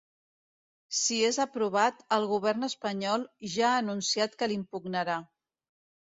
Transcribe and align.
Si 0.99 1.17
és 1.27 1.37
aprovat, 1.45 2.01
el 2.17 2.25
govern 2.31 2.69
espanyol 2.69 3.27
ja 3.59 3.69
ha 3.75 3.83
anunciat 3.83 4.35
que 4.43 4.51
l’impugnarà. 4.53 5.21